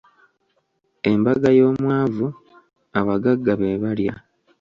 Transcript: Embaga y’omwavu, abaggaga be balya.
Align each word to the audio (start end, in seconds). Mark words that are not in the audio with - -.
Embaga 1.11 1.49
y’omwavu, 1.57 2.27
abaggaga 2.99 3.53
be 3.59 3.69
balya. 3.81 4.13